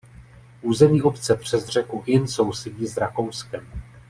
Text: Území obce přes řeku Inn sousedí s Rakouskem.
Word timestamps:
Území 0.61 1.01
obce 1.01 1.35
přes 1.35 1.65
řeku 1.67 2.03
Inn 2.05 2.27
sousedí 2.27 2.87
s 2.87 2.97
Rakouskem. 2.97 3.67